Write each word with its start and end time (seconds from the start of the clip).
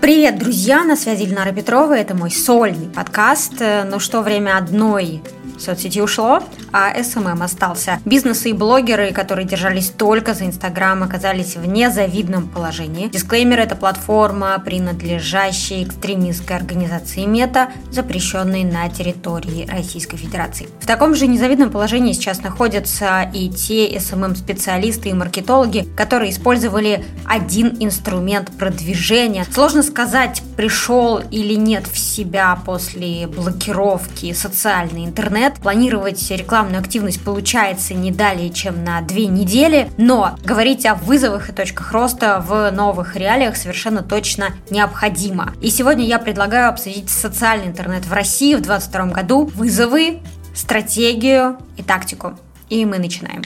Привет, 0.00 0.38
друзья! 0.38 0.82
На 0.82 0.96
связи 0.96 1.24
Ильнара 1.24 1.52
Петрова. 1.52 1.92
Это 1.92 2.14
мой 2.14 2.30
сольный 2.30 2.88
подкаст. 2.88 3.52
Ну 3.60 4.00
что, 4.00 4.22
время 4.22 4.56
одной 4.56 5.22
соцсети 5.60 6.00
ушло, 6.00 6.42
а 6.72 6.92
SMM 6.96 7.42
остался. 7.42 8.00
Бизнесы 8.04 8.50
и 8.50 8.52
блогеры, 8.52 9.12
которые 9.12 9.46
держались 9.46 9.90
только 9.90 10.34
за 10.34 10.46
Инстаграм, 10.46 11.02
оказались 11.02 11.56
в 11.56 11.66
незавидном 11.66 12.48
положении. 12.48 13.08
Дисклеймер– 13.08 13.60
это 13.60 13.76
платформа, 13.76 14.60
принадлежащая 14.64 15.84
экстремистской 15.84 16.56
организации 16.56 17.24
Мета, 17.24 17.70
запрещенной 17.90 18.64
на 18.64 18.88
территории 18.88 19.68
Российской 19.70 20.16
Федерации. 20.16 20.68
В 20.80 20.86
таком 20.86 21.14
же 21.14 21.26
незавидном 21.26 21.70
положении 21.70 22.12
сейчас 22.12 22.42
находятся 22.42 23.30
и 23.32 23.48
те 23.48 23.94
SMM-специалисты 23.96 25.10
и 25.10 25.12
маркетологи, 25.12 25.86
которые 25.96 26.30
использовали 26.30 27.04
один 27.26 27.76
инструмент 27.80 28.50
продвижения. 28.58 29.46
Сложно 29.52 29.82
сказать, 29.82 30.42
пришел 30.56 31.18
или 31.30 31.54
нет 31.54 31.86
в 31.86 31.98
себя 31.98 32.58
после 32.64 33.26
блокировки 33.26 34.32
социальный 34.32 35.04
интернет, 35.04 35.49
лет. 35.50 35.60
Планировать 35.60 36.30
рекламную 36.30 36.80
активность 36.80 37.22
получается 37.22 37.94
не 37.94 38.10
далее, 38.10 38.50
чем 38.50 38.84
на 38.84 39.00
две 39.02 39.26
недели, 39.26 39.90
но 39.96 40.36
говорить 40.44 40.86
о 40.86 40.94
вызовах 40.94 41.50
и 41.50 41.52
точках 41.52 41.92
роста 41.92 42.44
в 42.46 42.70
новых 42.70 43.16
реалиях 43.16 43.56
совершенно 43.56 44.02
точно 44.02 44.54
необходимо. 44.70 45.52
И 45.60 45.70
сегодня 45.70 46.04
я 46.04 46.18
предлагаю 46.18 46.68
обсудить 46.68 47.10
социальный 47.10 47.66
интернет 47.66 48.06
в 48.06 48.12
России 48.12 48.54
в 48.54 48.62
2022 48.62 49.06
году, 49.06 49.46
вызовы, 49.54 50.20
стратегию 50.54 51.58
и 51.76 51.82
тактику. 51.82 52.38
И 52.68 52.84
мы 52.84 52.98
начинаем. 52.98 53.42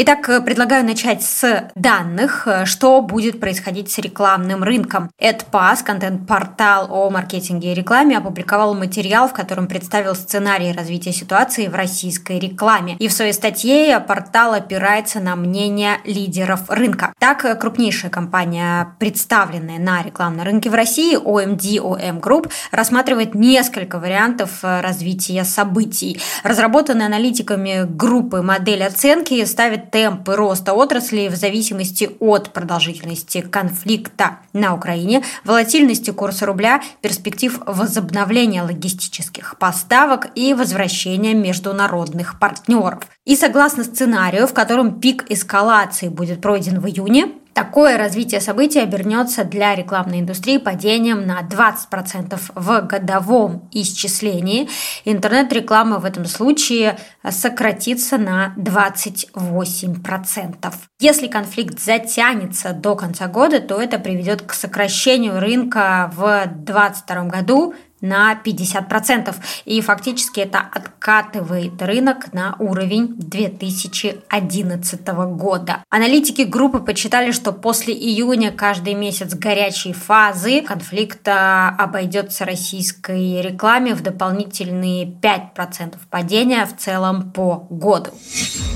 Итак, 0.00 0.28
э, 0.28 0.40
предлагаю 0.40 0.84
начать 0.84 1.24
с 1.24 1.72
данных, 1.74 2.46
э, 2.46 2.66
что 2.66 3.00
будет 3.02 3.40
происходить 3.40 3.90
с 3.90 3.98
рекламным 3.98 4.62
рынком. 4.62 5.10
AdPass, 5.20 5.82
контент-портал 5.82 6.86
о 6.88 7.10
маркетинге 7.10 7.72
и 7.72 7.74
рекламе, 7.74 8.18
опубликовал 8.18 8.76
материал, 8.76 9.28
в 9.28 9.32
котором 9.32 9.66
представил 9.66 10.14
сценарий 10.14 10.70
развития 10.70 11.12
ситуации 11.12 11.66
в 11.66 11.74
российской 11.74 12.38
рекламе. 12.38 12.94
И 13.00 13.08
в 13.08 13.12
своей 13.12 13.32
статье 13.32 13.98
портал 13.98 14.54
опирается 14.54 15.18
на 15.18 15.34
мнение 15.34 15.96
лидеров 16.04 16.70
рынка. 16.70 17.12
Так, 17.18 17.44
э, 17.44 17.56
крупнейшая 17.56 18.12
компания, 18.12 18.94
представленная 19.00 19.80
на 19.80 20.04
рекламном 20.04 20.46
рынке 20.46 20.70
в 20.70 20.74
России, 20.74 21.18
OMD 21.18 21.80
OM 21.80 22.20
Group, 22.20 22.52
рассматривает 22.70 23.34
несколько 23.34 23.98
вариантов 23.98 24.60
развития 24.62 25.42
событий. 25.42 26.20
Разработанная 26.44 27.06
аналитиками 27.06 27.84
группы 27.84 28.42
модель 28.42 28.84
оценки 28.84 29.44
ставит 29.44 29.87
темпы 29.90 30.36
роста 30.36 30.74
отрасли 30.74 31.28
в 31.28 31.36
зависимости 31.36 32.10
от 32.20 32.52
продолжительности 32.52 33.40
конфликта 33.40 34.38
на 34.52 34.74
Украине, 34.74 35.22
волатильности 35.44 36.10
курса 36.10 36.46
рубля, 36.46 36.82
перспектив 37.00 37.60
возобновления 37.66 38.62
логистических 38.62 39.56
поставок 39.58 40.28
и 40.34 40.54
возвращения 40.54 41.34
международных 41.34 42.38
партнеров. 42.38 43.04
И 43.24 43.36
согласно 43.36 43.84
сценарию, 43.84 44.46
в 44.46 44.54
котором 44.54 45.00
пик 45.00 45.30
эскалации 45.30 46.08
будет 46.08 46.40
пройден 46.40 46.80
в 46.80 46.86
июне, 46.86 47.32
Такое 47.58 47.98
развитие 47.98 48.40
событий 48.40 48.78
обернется 48.78 49.42
для 49.42 49.74
рекламной 49.74 50.20
индустрии 50.20 50.58
падением 50.58 51.26
на 51.26 51.40
20% 51.40 52.40
в 52.54 52.80
годовом 52.82 53.68
исчислении. 53.72 54.68
Интернет-реклама 55.04 55.98
в 55.98 56.04
этом 56.04 56.24
случае 56.26 56.96
сократится 57.28 58.16
на 58.16 58.54
28%. 58.56 60.72
Если 61.00 61.26
конфликт 61.26 61.80
затянется 61.80 62.72
до 62.72 62.94
конца 62.94 63.26
года, 63.26 63.58
то 63.58 63.82
это 63.82 63.98
приведет 63.98 64.42
к 64.42 64.52
сокращению 64.52 65.40
рынка 65.40 66.12
в 66.14 66.46
2022 66.46 67.24
году 67.24 67.74
на 68.00 68.34
50%. 68.34 69.34
И 69.64 69.80
фактически 69.80 70.40
это 70.40 70.58
откатывает 70.60 71.80
рынок 71.82 72.32
на 72.32 72.56
уровень 72.58 73.14
2011 73.16 75.06
года. 75.06 75.84
Аналитики 75.90 76.42
группы 76.42 76.78
подсчитали, 76.78 77.32
что 77.32 77.52
после 77.52 77.94
июня 77.94 78.52
каждый 78.52 78.94
месяц 78.94 79.34
горячей 79.34 79.92
фазы 79.92 80.62
конфликта 80.62 81.68
обойдется 81.68 82.44
российской 82.44 83.42
рекламе 83.42 83.94
в 83.94 84.02
дополнительные 84.02 85.04
5% 85.06 85.96
падения 86.10 86.66
в 86.66 86.76
целом 86.76 87.32
по 87.32 87.66
году. 87.70 88.10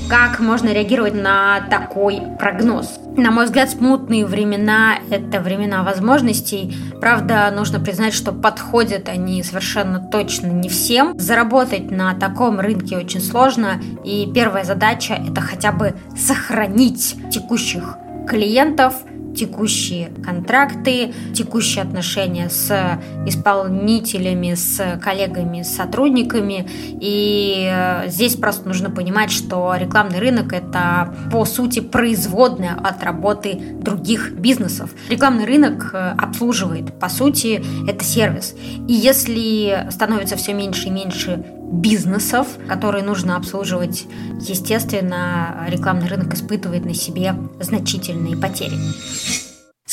Как 0.09 0.39
можно 0.39 0.69
реагировать 0.69 1.13
на 1.13 1.61
такой 1.69 2.21
прогноз? 2.37 2.99
На 3.15 3.31
мой 3.31 3.45
взгляд, 3.45 3.69
смутные 3.69 4.25
времена– 4.25 4.95
это 5.09 5.39
времена 5.39 5.83
возможностей. 5.83 6.75
Правда, 6.99 7.51
нужно 7.55 7.79
признать, 7.79 8.13
что 8.13 8.31
подходят 8.31 9.07
они 9.13 9.41
совершенно 9.43 9.99
точно 9.99 10.47
не 10.47 10.69
всем. 10.69 11.17
Заработать 11.17 11.91
на 11.91 12.13
таком 12.15 12.59
рынке 12.59 12.97
очень 12.97 13.21
сложно, 13.21 13.81
и 14.03 14.29
первая 14.33 14.63
задача– 14.63 15.13
это 15.29 15.41
хотя 15.41 15.71
бы 15.71 15.95
сохранить 16.17 17.15
текущих 17.31 17.97
клиентов– 18.27 18.95
текущие 19.35 20.09
контракты, 20.23 21.13
текущие 21.33 21.83
отношения 21.83 22.49
с 22.49 22.99
исполнителями, 23.25 24.53
с 24.53 24.99
коллегами, 25.01 25.63
с 25.63 25.75
сотрудниками. 25.75 26.67
И 26.99 27.69
э, 27.71 28.09
здесь 28.09 28.35
просто 28.35 28.67
нужно 28.67 28.89
понимать, 28.89 29.31
что 29.31 29.75
рекламный 29.75 30.19
рынок– 30.19 30.53
это, 30.53 31.15
по 31.31 31.45
сути, 31.45 31.79
производная 31.79 32.75
от 32.75 33.03
работы 33.03 33.59
других 33.79 34.33
бизнесов. 34.33 34.91
Рекламный 35.09 35.45
рынок 35.45 35.91
э, 35.93 36.15
обслуживает, 36.17 36.99
по 36.99 37.09
сути, 37.09 37.63
это 37.87 38.03
сервис. 38.03 38.55
И 38.87 38.93
если 38.93 39.87
становится 39.89 40.35
все 40.35 40.53
меньше 40.53 40.87
и 40.87 40.91
меньше 40.91 41.43
бизнесов, 41.73 42.47
которые 42.67 43.03
нужно 43.03 43.35
обслуживать. 43.35 44.05
Естественно, 44.39 45.65
рекламный 45.67 46.07
рынок 46.07 46.33
испытывает 46.33 46.85
на 46.85 46.93
себе 46.93 47.35
значительные 47.59 48.37
потери. 48.37 48.77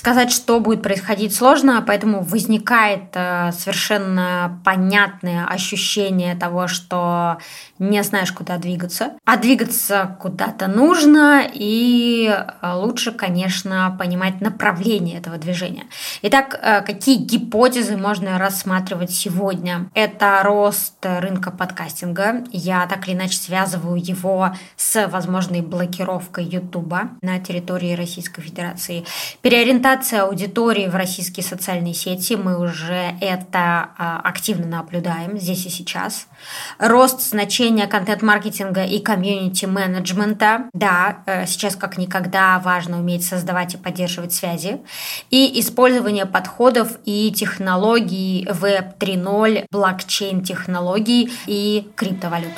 Сказать, 0.01 0.33
что 0.33 0.61
будет 0.61 0.83
происходить, 0.83 1.35
сложно, 1.35 1.85
поэтому 1.87 2.23
возникает 2.23 3.11
э, 3.13 3.53
совершенно 3.53 4.59
понятное 4.65 5.45
ощущение 5.45 6.35
того, 6.35 6.69
что 6.69 7.37
не 7.79 8.03
знаешь, 8.03 8.33
куда 8.33 8.57
двигаться. 8.57 9.11
А 9.27 9.37
двигаться 9.37 10.17
куда-то 10.19 10.69
нужно, 10.69 11.43
и 11.53 12.35
э, 12.35 12.73
лучше, 12.77 13.13
конечно, 13.13 13.95
понимать 13.99 14.41
направление 14.41 15.19
этого 15.19 15.37
движения. 15.37 15.85
Итак, 16.23 16.59
э, 16.63 16.81
какие 16.81 17.17
гипотезы 17.19 17.99
можно 17.99 18.39
рассматривать 18.39 19.11
сегодня? 19.11 19.91
Это 19.93 20.41
рост 20.43 20.95
рынка 21.03 21.51
подкастинга. 21.51 22.45
Я 22.53 22.87
так 22.87 23.07
или 23.07 23.15
иначе 23.15 23.37
связываю 23.37 24.03
его 24.03 24.57
с 24.79 25.07
возможной 25.09 25.61
блокировкой 25.61 26.45
YouTube 26.47 26.95
на 27.21 27.39
территории 27.39 27.95
Российской 27.95 28.41
Федерации. 28.41 29.05
Переориентация 29.43 29.90
Сегментация 29.91 30.23
аудитории 30.23 30.87
в 30.87 30.95
российские 30.95 31.43
социальные 31.43 31.95
сети, 31.95 32.37
мы 32.37 32.63
уже 32.63 33.17
это 33.21 33.91
а, 33.99 34.21
активно 34.23 34.65
наблюдаем 34.69 35.37
здесь 35.37 35.67
и 35.67 35.69
сейчас. 35.69 36.29
Рост 36.79 37.21
значения 37.29 37.89
контент-маркетинга 37.89 38.85
и 38.85 39.01
комьюнити-менеджмента. 39.01 40.67
Да, 40.73 41.25
э, 41.27 41.45
сейчас 41.47 41.75
как 41.75 41.99
никогда 41.99 42.61
важно 42.61 43.01
уметь 43.01 43.25
создавать 43.25 43.75
и 43.75 43.79
поддерживать 43.79 44.33
связи. 44.33 44.81
И 45.31 45.59
использование 45.59 46.25
подходов 46.25 46.99
и 47.05 47.33
технологий 47.33 48.47
Web 48.49 48.97
3.0, 48.97 49.67
блокчейн-технологий 49.73 51.33
и 51.49 51.91
криптовалют. 51.97 52.53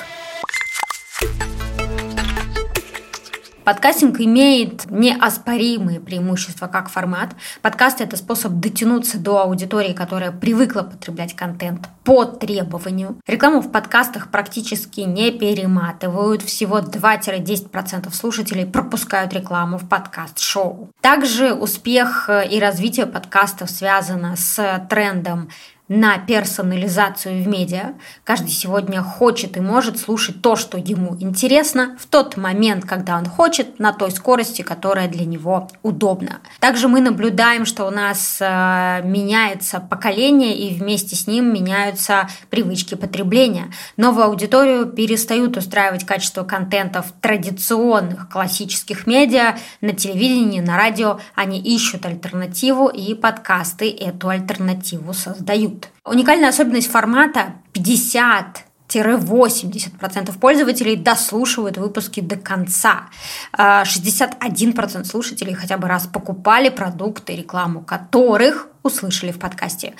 Подкастинг 3.63 4.19
имеет 4.19 4.91
неоспоримые 4.91 6.01
преимущества 6.01 6.67
как 6.67 6.89
формат. 6.89 7.29
Подкаст– 7.61 8.01
это 8.01 8.17
способ 8.17 8.53
дотянуться 8.53 9.17
до 9.17 9.41
аудитории, 9.41 9.93
которая 9.93 10.31
привыкла 10.31 10.81
потреблять 10.81 11.33
контент 11.33 11.87
по 12.03 12.25
требованию. 12.25 13.17
Рекламу 13.25 13.61
в 13.61 13.71
подкастах 13.71 14.29
практически 14.31 15.01
не 15.01 15.31
перематывают. 15.31 16.41
Всего 16.41 16.79
2-10% 16.79 18.13
слушателей 18.13 18.65
пропускают 18.65 19.33
рекламу 19.33 19.77
в 19.77 19.87
подкаст-шоу. 19.87 20.89
Также 20.99 21.53
успех 21.53 22.29
и 22.29 22.59
развитие 22.59 23.05
подкастов 23.05 23.69
связано 23.69 24.35
с 24.35 24.85
трендом 24.89 25.49
на 25.89 26.17
персонализацию 26.17 27.43
в 27.43 27.47
медиа. 27.47 27.93
Каждый 28.23 28.51
сегодня 28.51 29.01
хочет 29.01 29.57
и 29.57 29.59
может 29.59 29.99
слушать 29.99 30.41
то, 30.41 30.55
что 30.55 30.77
ему 30.77 31.17
интересно, 31.19 31.97
в 31.99 32.05
тот 32.05 32.37
момент, 32.37 32.85
когда 32.85 33.17
он 33.17 33.25
хочет, 33.25 33.79
на 33.79 33.91
той 33.91 34.11
скорости, 34.11 34.61
которая 34.61 35.09
для 35.09 35.25
него 35.25 35.67
удобна. 35.81 36.39
Также 36.59 36.87
мы 36.87 37.01
наблюдаем, 37.01 37.65
что 37.65 37.85
у 37.85 37.89
нас 37.89 38.37
э, 38.39 39.01
меняется 39.03 39.81
поколение, 39.81 40.57
и 40.57 40.73
вместе 40.73 41.15
с 41.17 41.27
ним 41.27 41.53
меняются 41.53 42.29
привычки 42.49 42.95
потребления. 42.95 43.65
Новую 43.97 44.25
аудиторию 44.25 44.85
перестают 44.85 45.57
устраивать 45.57 46.05
качество 46.05 46.43
контента 46.43 47.01
в 47.01 47.11
традиционных 47.19 48.29
классических 48.29 49.05
медиа, 49.05 49.57
на 49.81 49.91
телевидении, 49.91 50.61
на 50.61 50.77
радио. 50.77 51.19
Они 51.35 51.59
ищут 51.59 52.05
альтернативу, 52.05 52.87
и 52.87 53.13
подкасты 53.15 53.91
эту 53.91 54.29
альтернативу 54.29 55.13
создают. 55.13 55.72
Уникальная 56.05 56.49
особенность 56.49 56.91
формата 56.91 57.55
50 57.73 58.65
80% 59.01 60.37
пользователей 60.39 60.95
дослушивают 60.95 61.77
выпуски 61.77 62.19
до 62.19 62.35
конца. 62.35 63.09
61% 63.57 65.01
а, 65.01 65.03
слушателей 65.03 65.53
хотя 65.53 65.77
бы 65.77 65.87
раз 65.87 66.07
покупали 66.07 66.69
продукты, 66.69 67.35
рекламу 67.35 67.81
которых 67.81 68.67
услышали 68.83 69.31
в 69.31 69.39
подкасте. 69.39 69.93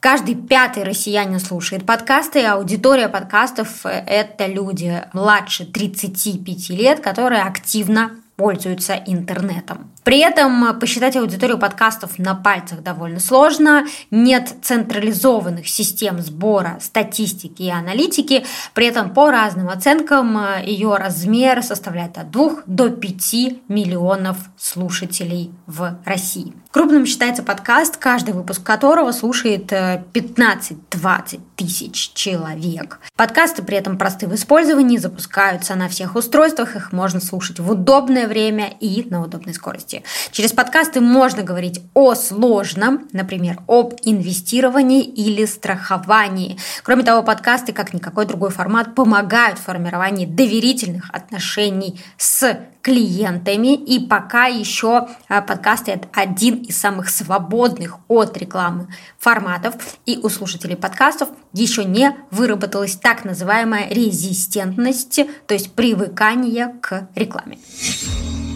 Каждый 0.00 0.34
пятый 0.34 0.82
россиянин 0.82 1.40
слушает 1.40 1.84
подкасты, 1.84 2.40
и 2.40 2.44
аудитория 2.44 3.08
подкастов– 3.08 3.80
это 3.84 4.46
люди 4.46 5.04
младше 5.12 5.66
35 5.66 6.70
лет, 6.70 7.00
которые 7.00 7.42
активно 7.42 8.12
пользуются 8.36 8.94
интернетом. 8.94 9.90
При 10.04 10.18
этом 10.18 10.78
посчитать 10.78 11.16
аудиторию 11.16 11.58
подкастов 11.58 12.18
на 12.18 12.34
пальцах 12.34 12.82
довольно 12.82 13.20
сложно, 13.20 13.86
нет 14.10 14.54
централизованных 14.62 15.68
систем 15.68 16.20
сбора 16.20 16.78
статистики 16.80 17.62
и 17.62 17.70
аналитики, 17.70 18.44
при 18.74 18.86
этом 18.86 19.10
по 19.10 19.30
разным 19.30 19.68
оценкам 19.68 20.38
ее 20.64 20.96
размер 20.96 21.62
составляет 21.62 22.18
от 22.18 22.30
2 22.30 22.62
до 22.66 22.90
5 22.90 23.34
миллионов 23.68 24.36
слушателей 24.56 25.52
в 25.66 25.98
России. 26.04 26.54
Крупным 26.70 27.04
считается 27.04 27.42
подкаст, 27.42 27.96
каждый 27.96 28.32
выпуск 28.32 28.62
которого 28.62 29.10
слушает 29.10 29.72
15-20 29.72 30.76
э, 30.92 31.38
тысяч 31.56 32.12
человек. 32.14 33.00
Подкасты 33.16 33.64
при 33.64 33.76
этом 33.76 33.98
просты 33.98 34.28
в 34.28 34.34
использовании, 34.36 34.96
запускаются 34.96 35.74
на 35.74 35.88
всех 35.88 36.14
устройствах, 36.14 36.76
их 36.76 36.92
можно 36.92 37.20
слушать 37.20 37.58
в 37.58 37.68
удобное 37.72 38.28
время 38.28 38.72
и 38.78 39.04
на 39.10 39.20
удобной 39.20 39.52
скорости. 39.52 39.89
Через 40.30 40.52
подкасты 40.52 41.00
можно 41.00 41.42
говорить 41.42 41.80
о 41.94 42.14
сложном, 42.14 43.08
например, 43.12 43.58
об 43.66 43.94
инвестировании 44.02 45.02
или 45.02 45.44
страховании. 45.44 46.58
Кроме 46.82 47.02
того, 47.02 47.22
подкасты, 47.22 47.72
как 47.72 47.92
никакой 47.94 48.26
другой 48.26 48.50
формат, 48.50 48.94
помогают 48.94 49.58
в 49.58 49.62
формировании 49.62 50.26
доверительных 50.26 51.10
отношений 51.12 52.00
с 52.16 52.58
клиентами. 52.82 53.74
И 53.74 54.06
пока 54.06 54.46
еще 54.46 55.08
а, 55.28 55.42
подкасты 55.42 55.92
это 55.92 56.08
один 56.12 56.56
из 56.56 56.78
самых 56.78 57.10
свободных 57.10 57.98
от 58.08 58.36
рекламы 58.36 58.88
форматов. 59.18 59.74
И 60.06 60.18
у 60.22 60.28
слушателей 60.28 60.76
подкастов 60.76 61.28
еще 61.52 61.84
не 61.84 62.16
выработалась 62.30 62.96
так 62.96 63.24
называемая 63.24 63.88
резистентность, 63.90 65.20
то 65.46 65.54
есть 65.54 65.72
привыкание 65.72 66.74
к 66.80 67.08
рекламе. 67.14 67.58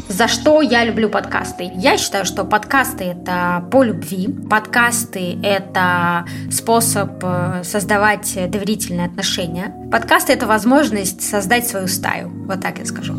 За 0.08 0.28
что 0.28 0.60
я 0.60 0.84
люблю 0.84 1.08
подкасты? 1.08 1.70
Я 1.74 1.96
считаю, 1.96 2.26
что 2.26 2.44
подкасты 2.44 3.04
это 3.04 3.66
по 3.70 3.82
любви. 3.82 4.28
Подкасты 4.50 5.38
это 5.42 6.26
способ 6.50 7.12
э, 7.22 7.62
создавать 7.64 8.34
доверительные 8.50 9.06
отношения. 9.06 9.74
Подкасты 9.90 10.34
это 10.34 10.46
возможность 10.46 11.22
создать 11.22 11.66
свою 11.66 11.88
стаю. 11.88 12.28
Вот 12.46 12.60
так 12.60 12.78
я 12.78 12.84
скажу. 12.84 13.14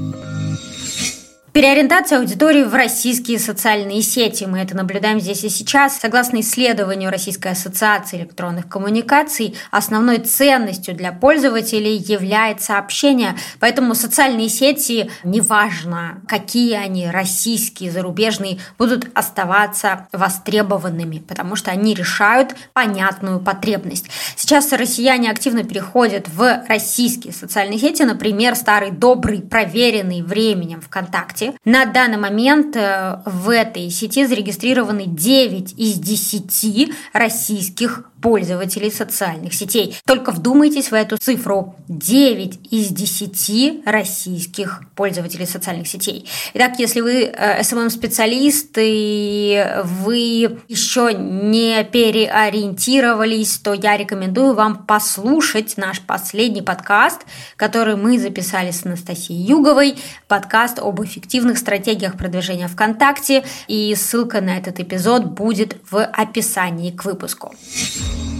Переориентация 1.55 2.19
аудитории 2.19 2.63
в 2.63 2.73
российские 2.75 3.39
социальные 3.39 4.01
сети. 4.01 4.43
Мы 4.43 4.59
это 4.59 4.75
наблюдаем 4.75 5.21
здесь 5.21 5.45
и 5.45 5.49
сейчас. 5.49 5.97
Согласно 5.97 6.41
исследованию 6.41 7.09
Российской 7.09 7.53
ассоциации 7.53 8.17
электронных 8.17 8.67
коммуникаций, 8.67 9.55
основной 9.71 10.17
ценностью 10.17 10.93
для 10.93 11.13
пользователей 11.13 11.95
является 11.95 12.77
общение. 12.77 13.37
Поэтому 13.61 13.95
социальные 13.95 14.49
сети, 14.49 15.09
неважно, 15.23 16.21
какие 16.27 16.73
они, 16.73 17.09
российские, 17.09 17.89
зарубежные, 17.89 18.59
будут 18.77 19.07
оставаться 19.13 20.09
востребованными, 20.11 21.19
потому 21.19 21.55
что 21.55 21.71
они 21.71 21.93
решают 21.93 22.53
понятную 22.73 23.39
потребность. 23.39 24.07
Сейчас 24.35 24.73
россияне 24.73 25.31
активно 25.31 25.63
переходят 25.63 26.27
в 26.27 26.65
российские 26.67 27.31
социальные 27.31 27.79
сети, 27.79 28.03
например, 28.03 28.55
старый 28.55 28.91
добрый, 28.91 29.41
проверенный 29.41 30.21
временем 30.21 30.81
ВКонтакте 30.81 31.44
сети. 31.45 31.57
На 31.65 31.85
данный 31.85 32.17
момент 32.17 32.75
э, 32.75 33.21
в 33.25 33.49
этой 33.49 33.89
сети 33.89 34.25
зарегистрированы 34.25 35.05
9 35.07 35.73
из 35.77 35.99
10 35.99 36.91
российских 37.13 38.09
пользователей 38.25 38.89
социальных 38.89 39.53
сетей. 39.53 39.95
Только 40.03 40.31
вдумайтесь 40.31 40.89
в 40.89 40.95
эту 40.95 41.15
цифру. 41.19 41.75
9 41.87 42.73
из 42.73 42.87
10 42.87 43.85
российских 43.85 44.81
пользователей 44.95 45.45
социальных 45.45 45.87
сетей. 45.87 46.27
Итак, 46.55 46.79
если 46.79 47.01
вы 47.01 47.25
SMM-специалист 47.25 48.71
и 48.77 49.63
вы 49.83 50.57
еще 50.67 51.13
не 51.13 51.83
переориентировались, 51.83 53.59
то 53.59 53.73
я 53.73 53.95
рекомендую 53.95 54.55
вам 54.55 54.87
послушать 54.87 55.77
наш 55.77 56.01
последний 56.01 56.63
подкаст, 56.63 57.27
который 57.57 57.95
мы 57.95 58.17
записали 58.17 58.71
с 58.71 58.87
Анастасией 58.87 59.39
Юговой. 59.39 59.97
Подкаст 60.27 60.79
об 60.79 60.99
эффективных 60.99 61.59
стратегиях 61.59 62.17
продвижения 62.17 62.67
ВКонтакте. 62.69 63.43
И 63.67 63.93
ссылка 63.93 64.41
на 64.41 64.57
этот 64.57 64.79
эпизод 64.79 65.25
будет 65.25 65.77
в 65.91 66.03
описании 66.03 66.89
к 66.89 67.05
выпуску. 67.05 67.53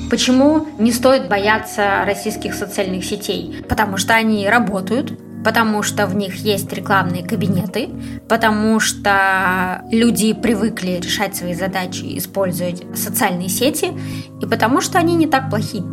Почему 0.10 0.68
не 0.78 0.92
стоит 0.92 1.28
бояться 1.28 2.04
российских 2.06 2.54
социальных 2.54 3.04
сетей? 3.04 3.64
Потому 3.68 3.98
что 3.98 4.14
они 4.14 4.48
работают, 4.48 5.18
потому 5.44 5.84
что 5.84 6.08
в 6.08 6.16
них 6.16 6.36
есть 6.36 6.72
рекламные 6.74 7.24
кабинеты, 7.24 7.90
потому 8.30 8.80
что 8.80 9.84
люди 9.92 10.34
привыкли 10.34 11.00
решать 11.04 11.36
свои 11.36 11.54
задачи, 11.54 12.18
используя 12.18 12.76
социальные 12.96 13.50
сети, 13.50 13.94
и 14.42 14.46
потому 14.46 14.82
что 14.82 15.00
они 15.00 15.16
не 15.16 15.28
так 15.28 15.50
плохи. 15.50 15.84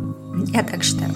Я 0.53 0.63
так 0.63 0.83
считаю. 0.83 1.13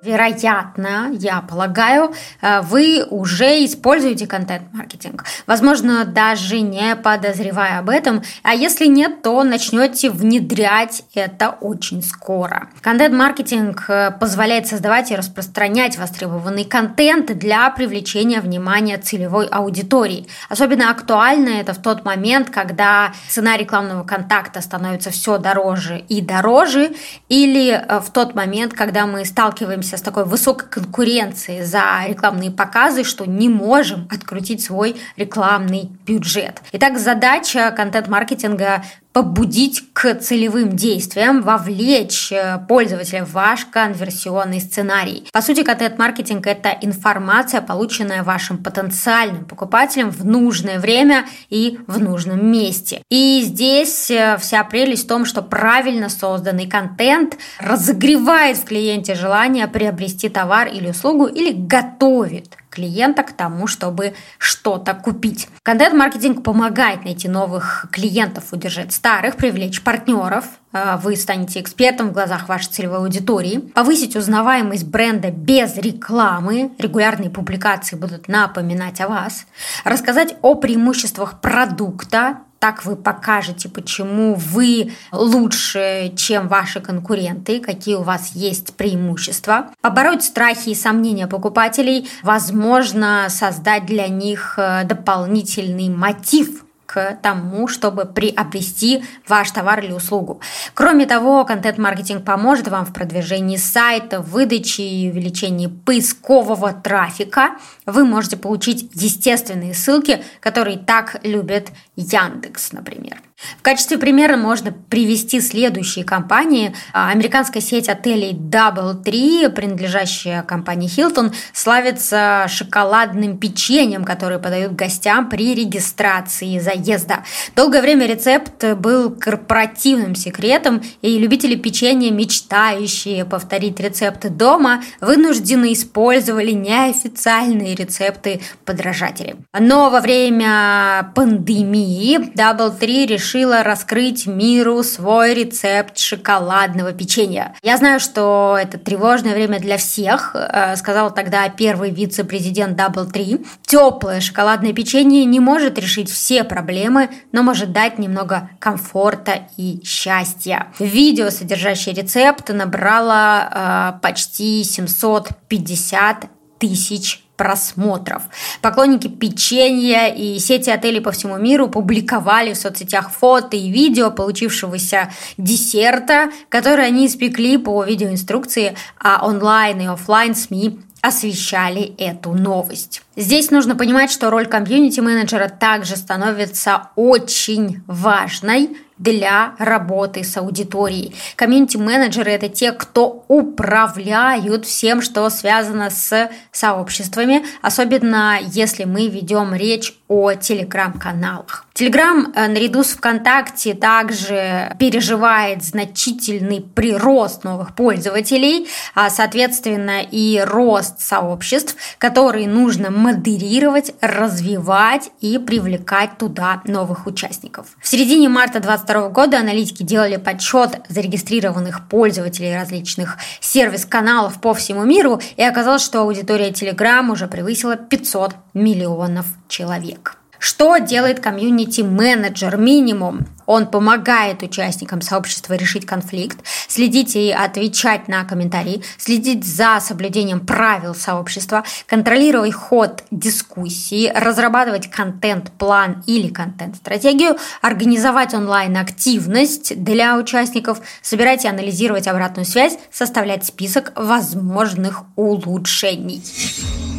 Вероятно, 0.00 1.10
я 1.12 1.40
полагаю, 1.40 2.14
э, 2.40 2.60
вы 2.60 3.04
уже 3.10 3.64
используете 3.64 4.28
контент-маркетинг. 4.28 5.24
Возможно, 5.48 6.04
даже 6.04 6.60
не 6.60 6.94
подозревая 6.94 7.80
об 7.80 7.90
этом. 7.90 8.22
А 8.44 8.54
если 8.54 8.86
нет, 8.86 9.22
то 9.22 9.42
начнете 9.42 10.10
внедрять 10.10 11.02
это 11.14 11.50
очень 11.50 12.04
скоро. 12.04 12.68
Контент-маркетинг 12.80 13.86
э, 13.88 14.12
позволяет 14.12 14.68
создавать 14.68 15.10
и 15.10 15.16
распространять 15.16 15.98
востребованный 15.98 16.64
контент 16.64 17.36
для 17.36 17.68
привлечения 17.70 18.40
внимания 18.40 18.98
целевой 18.98 19.46
аудитории. 19.46 20.28
Особенно 20.48 20.92
актуально 20.92 21.48
это 21.48 21.74
в 21.74 21.82
тот 21.82 22.04
момент, 22.04 22.50
когда 22.50 23.12
цена 23.28 23.56
рекламного 23.56 24.04
контакта 24.04 24.60
становится 24.60 25.10
все 25.10 25.38
дороже 25.38 26.04
и 26.08 26.20
дороже, 26.20 26.92
или 27.28 27.70
э, 27.70 27.98
в 27.98 28.10
тот 28.12 28.36
момент, 28.36 28.74
когда 28.74 29.04
мы 29.04 29.24
сталкиваемся 29.24 29.87
сталкиваемся 29.88 29.96
с 29.96 30.02
такой 30.02 30.24
высокой 30.24 30.68
конкуренцией 30.68 31.64
за 31.64 32.04
рекламные 32.06 32.50
показы, 32.50 33.04
что 33.04 33.24
не 33.24 33.48
можем 33.48 34.08
открутить 34.10 34.62
свой 34.62 34.96
рекламный 35.16 35.90
бюджет. 36.06 36.60
Итак, 36.72 36.98
задача 36.98 37.70
контент-маркетинга 37.70 38.82
побудить 39.12 39.84
к 39.92 40.14
целевым 40.16 40.76
действиям, 40.76 41.42
вовлечь 41.42 42.30
э, 42.30 42.58
пользователя 42.68 43.24
в 43.24 43.32
ваш 43.32 43.64
конверсионный 43.64 44.60
сценарий. 44.60 45.24
По 45.32 45.42
сути, 45.42 45.62
контент-маркетинг– 45.62 46.46
это 46.48 46.76
информация, 46.82 47.60
полученная 47.60 48.22
вашим 48.22 48.58
потенциальным 48.58 49.44
покупателем 49.44 50.10
в 50.10 50.24
нужное 50.24 50.78
время 50.78 51.26
и 51.50 51.78
в 51.86 52.00
нужном 52.00 52.46
месте. 52.50 53.02
И 53.10 53.42
здесь 53.44 54.10
э, 54.10 54.36
вся 54.38 54.62
прелесть 54.64 55.04
в 55.04 55.08
том, 55.08 55.24
что 55.24 55.42
правильно 55.42 56.08
созданный 56.08 56.68
контент 56.68 57.36
разогревает 57.58 58.58
в 58.58 58.64
клиенте 58.64 59.14
желание 59.14 59.66
приобрести 59.66 60.28
товар 60.28 60.68
или 60.68 60.90
услугу 60.90 61.26
или 61.26 61.52
готовит 61.52 62.56
клиента 62.78 63.24
к 63.24 63.32
тому, 63.32 63.66
чтобы 63.66 64.14
что-то 64.38 64.94
купить. 64.94 65.48
Контент-маркетинг 65.64 66.44
помогает 66.44 67.04
найти 67.04 67.28
новых 67.28 67.86
клиентов, 67.90 68.52
удержать 68.52 68.92
старых, 68.92 69.34
привлечь 69.34 69.82
партнеров. 69.82 70.44
Э, 70.72 70.96
вы 71.02 71.16
станете 71.16 71.60
экспертом 71.60 72.10
в 72.10 72.12
глазах 72.12 72.48
вашей 72.48 72.70
целевой 72.70 72.98
аудитории. 72.98 73.58
Повысить 73.58 74.14
узнаваемость 74.14 74.86
бренда 74.86 75.32
без 75.32 75.76
рекламы. 75.76 76.70
Регулярные 76.78 77.30
публикации 77.30 77.96
будут 77.96 78.28
напоминать 78.28 79.00
о 79.00 79.08
вас. 79.08 79.46
Рассказать 79.82 80.36
о 80.42 80.54
преимуществах 80.54 81.40
продукта 81.40 82.38
Так 82.58 82.84
вы 82.84 82.96
покажете, 82.96 83.68
почему 83.68 84.34
вы 84.34 84.92
лучше, 85.12 86.12
чем 86.16 86.48
ваши 86.48 86.80
конкуренты, 86.80 87.60
какие 87.60 87.94
у 87.94 88.02
вас 88.02 88.32
есть 88.34 88.74
преимущества. 88.74 89.68
Побороть 89.80 90.24
страхи 90.24 90.70
и 90.70 90.74
сомнения 90.74 91.26
покупателей, 91.26 92.08
возможно, 92.22 93.26
создать 93.28 93.86
для 93.86 94.08
них 94.08 94.54
э, 94.56 94.84
дополнительный 94.84 95.88
мотив 95.88 96.64
к 96.88 97.18
тому, 97.22 97.68
чтобы 97.68 98.06
приобрести 98.06 99.04
ваш 99.28 99.50
товар 99.50 99.84
или 99.84 99.92
услугу. 99.92 100.40
Кроме 100.72 101.04
того, 101.04 101.44
контент-маркетинг 101.44 102.24
поможет 102.24 102.68
вам 102.68 102.86
в 102.86 102.94
продвижении 102.94 103.58
сайта, 103.58 104.20
выдаче 104.20 104.84
и 104.84 105.10
увеличении 105.10 105.66
поискового 105.66 106.72
трафика. 106.72 107.50
Вы 107.84 108.06
можете 108.06 108.38
получить 108.38 108.90
естественные 108.94 109.74
ссылки, 109.74 110.24
которые 110.40 110.78
так 110.78 111.20
любят 111.24 111.68
Яндекс, 111.96 112.72
например. 112.72 113.18
В 113.56 113.62
качестве 113.62 113.98
примера 113.98 114.36
можно 114.36 114.72
привести 114.72 115.40
следующие 115.40 116.04
компании. 116.04 116.74
А, 116.92 117.10
американская 117.10 117.62
сеть 117.62 117.88
отелей 117.88 118.32
Double 118.32 119.00
Tree, 119.02 119.48
принадлежащая 119.48 120.42
компании 120.42 120.88
Hilton, 120.88 121.32
славится 121.52 122.46
шоколадным 122.48 123.38
печеньем, 123.38 124.04
которое 124.04 124.40
подают 124.40 124.72
гостям 124.72 125.28
при 125.28 125.54
регистрации 125.54 126.58
заезда. 126.58 127.24
Долгое 127.54 127.80
время 127.80 128.06
рецепт 128.06 128.64
был 128.74 129.10
корпоративным 129.10 130.16
секретом, 130.16 130.82
и 131.00 131.16
любители 131.18 131.54
печенья, 131.54 132.10
мечтающие 132.10 133.24
повторить 133.24 133.78
рецепты 133.78 134.30
дома, 134.30 134.82
вынуждены 135.00 135.72
использовали 135.72 136.50
неофициальные 136.50 137.76
рецепты 137.76 138.40
подражателей. 138.64 139.36
Но 139.56 139.90
во 139.90 140.00
время 140.00 141.12
пандемии 141.14 142.18
Double 142.34 142.76
Tree 142.76 143.06
решил 143.06 143.27
решила 143.28 143.62
раскрыть 143.62 144.26
миру 144.26 144.82
свой 144.82 145.34
рецепт 145.34 145.98
шоколадного 145.98 146.92
печенья. 146.92 147.54
Я 147.62 147.76
знаю, 147.76 148.00
что 148.00 148.56
это 148.58 148.78
тревожное 148.78 149.34
время 149.34 149.60
для 149.60 149.76
всех, 149.76 150.34
э, 150.34 150.76
сказал 150.76 151.12
тогда 151.12 151.46
первый 151.50 151.90
вице-президент 151.90 152.78
Double 152.78 153.10
Tree. 153.12 153.46
Теплое 153.66 154.20
шоколадное 154.20 154.72
печенье 154.72 155.26
не 155.26 155.40
может 155.40 155.78
решить 155.78 156.10
все 156.10 156.42
проблемы, 156.42 157.10
но 157.32 157.42
может 157.42 157.70
дать 157.72 157.98
немного 157.98 158.48
комфорта 158.58 159.48
и 159.58 159.84
счастья. 159.84 160.68
Видео, 160.78 161.28
содержащее 161.28 161.94
рецепт, 161.94 162.48
набрало 162.48 163.50
э, 163.50 164.00
почти 164.00 164.64
750 164.64 166.30
тысяч 166.58 167.27
просмотров. 167.38 168.24
Поклонники 168.60 169.08
печенья 169.08 170.08
и 170.08 170.38
сети 170.38 170.68
отелей 170.68 171.00
по 171.00 171.12
всему 171.12 171.38
миру 171.38 171.68
публиковали 171.68 172.52
в 172.52 172.58
соцсетях 172.58 173.10
фото 173.10 173.56
и 173.56 173.70
видео 173.70 174.10
получившегося 174.10 175.10
десерта, 175.38 176.30
который 176.50 176.86
они 176.86 177.06
испекли 177.06 177.56
по 177.56 177.82
видеоинструкции, 177.84 178.76
а 179.00 179.24
онлайн 179.24 179.80
и 179.80 179.86
офлайн 179.86 180.34
СМИ 180.34 180.80
освещали 181.00 181.94
эту 181.96 182.32
новость. 182.32 183.02
Здесь 183.16 183.50
нужно 183.50 183.76
понимать, 183.76 184.10
что 184.10 184.30
роль 184.30 184.46
комьюнити-менеджера 184.46 185.48
также 185.48 185.96
становится 185.96 186.90
очень 186.96 187.82
важной 187.86 188.76
для 188.98 189.54
работы 189.58 190.24
с 190.24 190.36
аудиторией. 190.36 191.14
Комьюнити-менеджеры– 191.36 192.30
это 192.32 192.48
те, 192.48 192.72
кто 192.72 193.24
управляют 193.28 194.66
всем, 194.66 195.02
что 195.02 195.28
связано 195.30 195.90
с 195.90 196.30
сообществами, 196.52 197.44
особенно 197.62 198.38
если 198.42 198.84
мы 198.84 199.08
ведем 199.08 199.54
речь 199.54 199.94
о 200.08 200.32
телеграм-каналах. 200.32 201.66
Телеграм 201.74 202.32
э, 202.34 202.48
наряду 202.48 202.82
с 202.82 202.88
ВКонтакте 202.94 203.74
также 203.74 204.74
переживает 204.80 205.62
значительный 205.62 206.60
прирост 206.60 207.44
новых 207.44 207.76
пользователей, 207.76 208.66
а 208.94 209.10
соответственно 209.10 210.02
и 210.02 210.42
рост 210.44 211.00
сообществ, 211.00 211.76
которые 211.98 212.48
нужно 212.48 212.90
модерировать, 212.90 213.94
развивать 214.00 215.10
и 215.20 215.38
привлекать 215.38 216.18
туда 216.18 216.62
новых 216.64 217.06
участников. 217.06 217.66
В 217.80 217.86
середине 217.86 218.28
марта 218.28 218.58
2022 218.88 219.08
года 219.10 219.38
аналитики 219.38 219.82
делали 219.82 220.16
подсчет 220.16 220.80
зарегистрированных 220.88 221.88
пользователей 221.88 222.54
различных 222.54 223.18
сервис-каналов 223.40 224.40
по 224.40 224.54
всему 224.54 224.84
миру, 224.84 225.20
и 225.36 225.42
оказалось, 225.42 225.82
что 225.82 226.00
аудитория 226.00 226.50
Telegram 226.50 227.10
уже 227.10 227.26
превысила 227.26 227.76
500 227.76 228.34
миллионов 228.54 229.26
человек. 229.48 230.16
Что 230.38 230.78
делает 230.78 231.20
комьюнити-менеджер 231.20 232.56
минимум? 232.56 233.26
Он 233.48 233.66
помогает 233.66 234.42
участникам 234.42 235.00
сообщества 235.00 235.54
решить 235.54 235.86
конфликт, 235.86 236.36
следить 236.68 237.16
и 237.16 237.30
отвечать 237.30 238.06
на 238.06 238.22
комментарии, 238.24 238.82
следить 238.98 239.42
за 239.46 239.80
соблюдением 239.80 240.40
правил 240.40 240.94
сообщества, 240.94 241.64
контролировать 241.86 242.52
ход 242.52 243.04
дискуссии, 243.10 244.12
разрабатывать 244.14 244.90
контент-план 244.90 246.04
или 246.06 246.28
контент-стратегию, 246.28 247.38
организовать 247.62 248.34
онлайн-активность 248.34 249.82
для 249.82 250.18
участников, 250.18 250.82
собирать 251.00 251.46
и 251.46 251.48
анализировать 251.48 252.06
обратную 252.06 252.44
связь, 252.44 252.76
составлять 252.92 253.46
список 253.46 253.92
возможных 253.96 255.04
улучшений. 255.16 256.22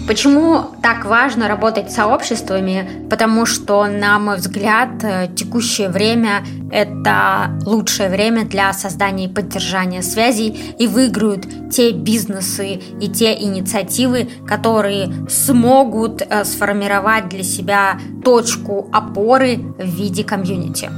Почему 0.08 0.72
так 0.82 1.06
важно 1.06 1.48
работать 1.48 1.92
с 1.92 1.96
сообществами? 1.96 3.08
Потому 3.12 3.46
что, 3.46 3.86
на 3.86 4.18
мой 4.18 4.38
взгляд, 4.38 4.90
текущее 5.36 5.90
время– 5.90 6.38
это 6.72 7.60
лучшее 7.66 8.10
время 8.10 8.46
для 8.46 8.74
создания 8.74 9.26
и 9.26 9.34
поддержания 9.34 10.02
связей, 10.02 10.76
и 10.78 10.88
выиграют 10.88 11.48
те 11.72 11.92
бизнесы 11.92 12.80
и 13.02 13.08
те 13.10 13.34
инициативы, 13.42 14.30
которые 14.48 15.28
смогут 15.30 16.22
э, 16.22 16.44
сформировать 16.44 17.30
для 17.30 17.44
себя 17.44 18.00
точку 18.24 18.90
опоры 18.92 19.58
в 19.58 19.86
виде 19.86 20.24
комьюнити. 20.24 20.90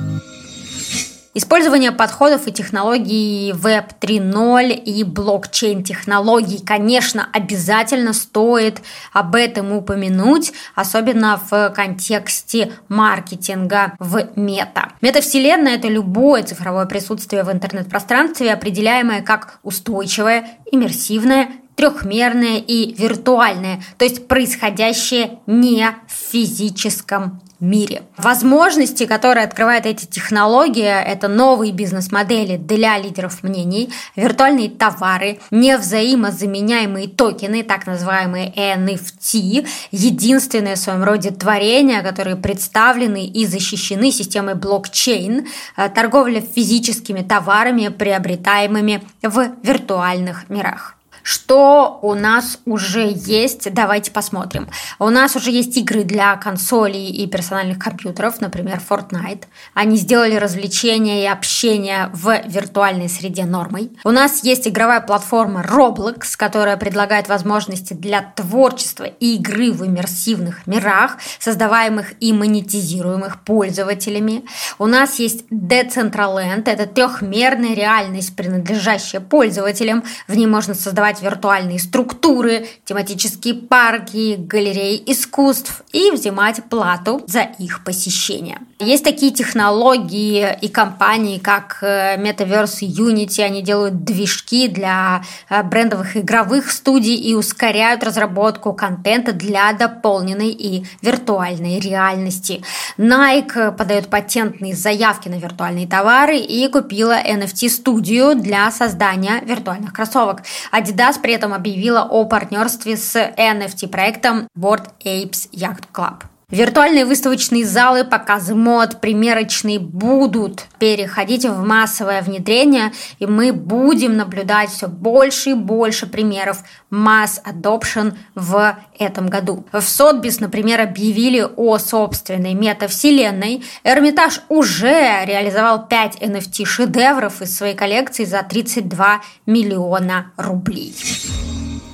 Использование 1.33 1.93
подходов 1.93 2.45
и 2.47 2.51
технологий 2.51 3.53
Web 3.53 3.91
3.0 4.01 4.73
и 4.73 5.05
блокчейн-технологий, 5.05 6.59
конечно, 6.59 7.25
обязательно 7.31 8.11
стоит 8.11 8.81
об 9.13 9.35
этом 9.35 9.71
упомянуть, 9.71 10.51
особенно 10.75 11.39
в 11.49 11.69
контексте 11.69 12.73
маркетинга 12.89 13.93
в 13.97 14.27
мета. 14.35 14.89
Метавселенная– 14.99 15.75
это 15.77 15.87
любое 15.87 16.43
цифровое 16.43 16.85
присутствие 16.85 17.43
в 17.43 17.51
интернет-пространстве, 17.51 18.51
определяемое 18.51 19.21
как 19.21 19.59
устойчивое, 19.63 20.57
иммерсивное, 20.69 21.47
трехмерное 21.75 22.57
и 22.57 22.93
виртуальное, 22.93 23.81
то 23.97 24.05
есть 24.05 24.27
происходящее 24.27 25.39
не 25.47 25.87
в 26.07 26.31
физическом 26.31 27.41
мире. 27.61 28.01
Возможности, 28.17 29.05
которые 29.05 29.45
открывают 29.45 29.85
эти 29.85 30.05
технологии, 30.05 30.83
это 30.83 31.27
новые 31.27 31.71
бизнес-модели 31.71 32.57
для 32.57 32.97
лидеров 32.97 33.43
мнений, 33.43 33.93
виртуальные 34.15 34.71
товары, 34.71 35.39
невзаимозаменяемые 35.51 37.07
токены, 37.07 37.63
так 37.63 37.85
называемые 37.85 38.51
NFT, 38.51 39.67
единственное 39.91 40.75
в 40.75 40.79
своем 40.79 41.03
роде 41.03 41.29
творение, 41.29 42.01
которые 42.01 42.35
представлены 42.35 43.27
и 43.27 43.45
защищены 43.45 44.11
системой 44.11 44.55
блокчейн, 44.55 45.47
э, 45.77 45.89
торговля 45.89 46.41
физическими 46.41 47.21
товарами, 47.21 47.89
приобретаемыми 47.89 49.03
в 49.21 49.51
виртуальных 49.61 50.49
мирах. 50.49 50.97
Что 51.23 51.99
у 52.01 52.13
нас 52.13 52.59
уже 52.65 53.11
есть? 53.13 53.71
Давайте 53.73 54.11
посмотрим. 54.11 54.69
У 54.99 55.09
нас 55.09 55.35
уже 55.35 55.51
есть 55.51 55.77
игры 55.77 56.03
для 56.03 56.35
консолей 56.37 57.09
и 57.09 57.27
персональных 57.27 57.79
компьютеров, 57.79 58.41
например, 58.41 58.81
Fortnite. 58.87 59.43
Они 59.73 59.97
сделали 59.97 60.35
развлечения 60.35 61.23
и 61.23 61.27
общение 61.27 62.09
в 62.13 62.41
виртуальной 62.47 63.09
среде 63.09 63.45
нормой. 63.45 63.91
У 64.03 64.11
нас 64.11 64.43
есть 64.43 64.67
игровая 64.67 65.01
платформа 65.01 65.61
Roblox, 65.61 66.35
которая 66.37 66.77
предлагает 66.77 67.27
возможности 67.27 67.93
для 67.93 68.21
творчества 68.21 69.03
и 69.03 69.35
игры 69.35 69.71
в 69.71 69.85
иммерсивных 69.85 70.67
мирах, 70.67 71.17
создаваемых 71.39 72.13
и 72.19 72.33
монетизируемых 72.33 73.43
пользователями. 73.43 74.43
У 74.79 74.87
нас 74.87 75.19
есть 75.19 75.45
Decentraland, 75.51 76.63
это 76.69 76.85
трехмерная 76.85 77.73
реальность, 77.73 78.35
принадлежащая 78.35 79.21
пользователям. 79.21 80.03
В 80.27 80.35
ней 80.35 80.47
можно 80.47 80.73
создавать 80.73 81.10
создавать 81.11 81.21
виртуальные 81.21 81.79
структуры, 81.79 82.67
тематические 82.85 83.55
парки, 83.55 84.35
галереи 84.37 85.01
искусств 85.05 85.83
и 85.91 86.11
взимать 86.11 86.63
плату 86.69 87.21
за 87.27 87.41
их 87.59 87.83
посещение. 87.83 88.59
Есть 88.79 89.03
такие 89.03 89.31
технологии 89.31 90.57
и 90.61 90.67
компании, 90.67 91.37
как 91.37 91.79
э, 91.81 92.17
Metaverse 92.17 92.81
Unity. 92.81 93.43
Они 93.43 93.61
делают 93.61 94.03
движки 94.03 94.67
для 94.67 95.21
э, 95.49 95.63
брендовых 95.63 96.17
игровых 96.17 96.71
студий 96.71 97.15
и 97.15 97.35
ускоряют 97.35 98.03
разработку 98.03 98.73
контента 98.73 99.33
для 99.33 99.73
дополненной 99.73 100.49
и 100.49 100.85
виртуальной 101.01 101.79
реальности. 101.79 102.63
Nike 102.97 103.75
подает 103.75 104.07
патентные 104.07 104.75
заявки 104.75 105.29
на 105.29 105.35
виртуальные 105.35 105.87
товары 105.87 106.37
и 106.37 106.67
купила 106.67 107.21
NFT-студию 107.21 108.35
для 108.35 108.71
создания 108.71 109.41
виртуальных 109.45 109.93
кроссовок. 109.93 110.41
Adidas 110.71 111.00
при 111.17 111.33
этом 111.33 111.53
объявила 111.53 112.03
о 112.03 112.25
партнерстве 112.25 112.95
с 112.95 113.15
NFT-проектом 113.15 114.47
Board 114.57 114.89
Apes 115.03 115.49
Yacht 115.51 115.85
Club. 115.93 116.30
Виртуальные 116.51 117.05
выставочные 117.05 117.65
залы, 117.65 118.03
показы 118.03 118.55
мод, 118.55 118.99
примерочные 118.99 119.79
будут 119.79 120.65
переходить 120.79 121.45
в 121.45 121.65
массовое 121.65 122.21
внедрение, 122.21 122.91
и 123.19 123.25
мы 123.25 123.53
будем 123.53 124.17
наблюдать 124.17 124.69
все 124.69 124.87
больше 124.87 125.51
и 125.51 125.53
больше 125.53 126.07
примеров 126.07 126.63
масс 126.89 127.41
adoption 127.45 128.15
в 128.35 128.77
этом 128.99 129.27
году. 129.27 129.65
В 129.71 129.81
Сотбис, 129.81 130.41
например, 130.41 130.81
объявили 130.81 131.47
о 131.55 131.77
собственной 131.77 132.53
метавселенной. 132.53 133.63
Эрмитаж 133.85 134.41
уже 134.49 135.23
реализовал 135.25 135.87
5 135.87 136.17
NFT-шедевров 136.17 137.41
из 137.41 137.55
своей 137.55 137.75
коллекции 137.75 138.25
за 138.25 138.43
32 138.43 139.21
миллиона 139.45 140.33
рублей 140.35 140.93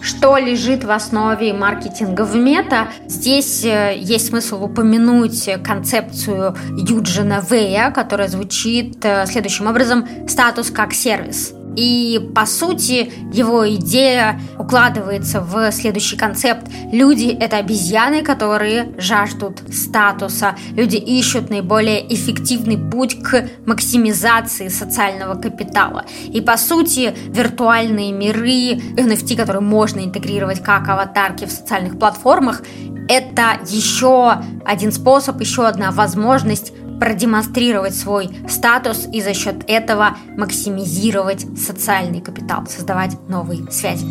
что 0.02 0.38
лежит 0.38 0.84
в 0.84 0.92
основе 0.92 1.54
маркетинга 1.54 2.24
в 2.24 2.36
мета. 2.36 2.88
Здесь 3.08 3.64
э, 3.66 3.96
есть 3.98 4.28
смысл 4.28 4.64
упомянуть 4.64 5.50
концепцию 5.64 6.56
Юджина 6.78 7.42
Вэя, 7.42 7.92
которая 7.92 8.28
звучит 8.28 8.98
э, 9.04 9.26
следующим 9.26 9.68
образом 9.68 10.08
«статус 10.28 10.72
как 10.72 10.94
сервис». 10.94 11.54
И, 11.78 12.20
по 12.34 12.48
сути, 12.48 13.12
его 13.32 13.70
идея 13.76 14.42
укладывается 14.58 15.42
в 15.42 15.72
следующий 15.72 16.18
концепт. 16.18 16.68
Люди– 16.92 17.38
это 17.40 17.58
обезьяны, 17.58 18.24
которые 18.24 18.96
жаждут 18.98 19.62
статуса. 19.72 20.56
Люди 20.72 20.96
ищут 20.96 21.52
наиболее 21.52 22.12
эффективный 22.12 22.80
путь 22.80 23.22
к 23.22 23.48
максимизации 23.68 24.70
социального 24.70 25.36
капитала. 25.36 26.06
И, 26.26 26.42
по 26.42 26.58
сути, 26.58 27.14
виртуальные 27.28 28.12
миры, 28.12 28.82
NFT, 28.96 29.36
которые 29.36 29.62
можно 29.62 30.00
интегрировать 30.00 30.64
как 30.64 30.90
аватарки 30.90 31.46
в 31.46 31.52
социальных 31.52 32.00
платформах, 32.00 32.64
это 33.08 33.60
еще 33.68 34.42
один 34.66 34.92
способ, 34.92 35.40
еще 35.40 35.68
одна 35.68 35.92
возможность 35.92 36.74
продемонстрировать 37.00 37.96
свой 37.96 38.30
статус 38.50 39.08
и 39.12 39.22
за 39.22 39.34
счет 39.34 39.64
этого 39.68 40.18
максимизировать 40.36 41.46
социальный 41.58 42.22
капитал, 42.22 42.66
создавать 42.68 43.18
новые 43.28 43.72
связи. 43.72 44.06